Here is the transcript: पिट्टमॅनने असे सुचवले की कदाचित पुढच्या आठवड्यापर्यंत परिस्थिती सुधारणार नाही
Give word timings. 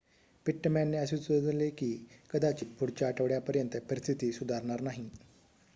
पिट्टमॅनने 0.45 0.97
असे 0.97 1.17
सुचवले 1.17 1.69
की 1.71 1.91
कदाचित 2.29 2.67
पुढच्या 2.79 3.07
आठवड्यापर्यंत 3.07 3.77
परिस्थिती 3.89 4.31
सुधारणार 4.31 4.81
नाही 4.81 5.09